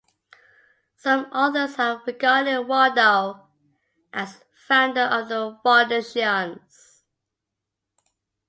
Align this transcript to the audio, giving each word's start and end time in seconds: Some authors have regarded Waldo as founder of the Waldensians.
Some 0.97 1.25
authors 1.31 1.75
have 1.75 2.07
regarded 2.07 2.61
Waldo 2.63 3.45
as 4.11 4.43
founder 4.55 5.03
of 5.03 5.29
the 5.29 5.59
Waldensians. 5.63 7.03